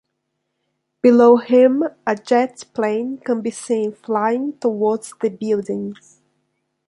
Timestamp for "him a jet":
1.37-2.65